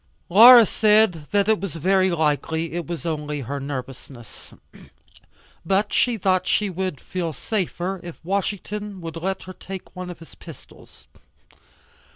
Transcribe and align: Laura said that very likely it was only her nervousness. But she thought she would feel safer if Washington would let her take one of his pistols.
Laura 0.29 0.65
said 0.65 1.27
that 1.29 1.45
very 1.45 2.09
likely 2.09 2.73
it 2.73 2.87
was 2.87 3.05
only 3.05 3.41
her 3.41 3.59
nervousness. 3.59 4.51
But 5.63 5.93
she 5.93 6.17
thought 6.17 6.47
she 6.47 6.71
would 6.71 6.99
feel 6.99 7.33
safer 7.33 7.99
if 8.01 8.19
Washington 8.25 8.99
would 9.01 9.15
let 9.17 9.43
her 9.43 9.53
take 9.53 9.95
one 9.95 10.09
of 10.09 10.17
his 10.17 10.33
pistols. 10.33 11.07